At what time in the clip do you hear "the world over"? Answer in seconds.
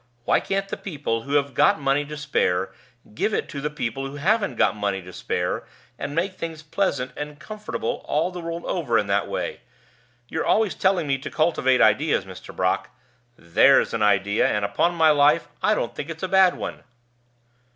8.31-8.97